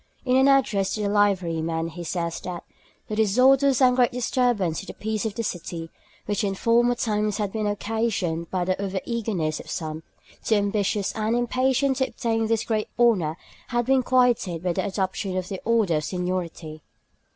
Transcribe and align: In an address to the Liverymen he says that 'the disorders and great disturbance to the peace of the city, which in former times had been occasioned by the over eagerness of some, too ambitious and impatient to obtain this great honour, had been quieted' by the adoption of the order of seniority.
In 0.25 0.35
an 0.35 0.47
address 0.47 0.95
to 0.95 1.01
the 1.03 1.09
Liverymen 1.09 1.91
he 1.91 2.03
says 2.03 2.39
that 2.39 2.63
'the 3.07 3.17
disorders 3.17 3.81
and 3.81 3.95
great 3.95 4.11
disturbance 4.11 4.79
to 4.79 4.87
the 4.87 4.95
peace 4.95 5.27
of 5.27 5.35
the 5.35 5.43
city, 5.43 5.91
which 6.25 6.43
in 6.43 6.55
former 6.55 6.95
times 6.95 7.37
had 7.37 7.51
been 7.51 7.67
occasioned 7.67 8.49
by 8.49 8.65
the 8.65 8.81
over 8.81 8.99
eagerness 9.05 9.59
of 9.59 9.69
some, 9.69 10.01
too 10.43 10.55
ambitious 10.55 11.11
and 11.13 11.35
impatient 11.35 11.97
to 11.97 12.07
obtain 12.07 12.47
this 12.47 12.63
great 12.65 12.87
honour, 12.97 13.37
had 13.67 13.85
been 13.85 14.01
quieted' 14.01 14.63
by 14.63 14.73
the 14.73 14.83
adoption 14.83 15.37
of 15.37 15.49
the 15.49 15.61
order 15.65 15.97
of 15.97 16.03
seniority. 16.03 16.81